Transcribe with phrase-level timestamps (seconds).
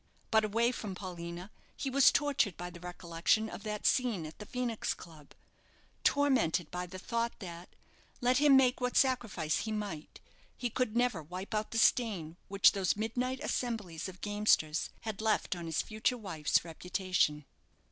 [0.31, 4.47] But away from Paulina he was tortured by the recollection of that scene at the
[4.47, 5.33] Phoenix Club;
[6.03, 7.69] tormented by the thought that,
[8.19, 10.19] let him make what sacrifice he might,
[10.57, 15.55] he could never wipe out the stain which those midnight assemblies of gamesters had left
[15.55, 17.45] on his future wife's reputation.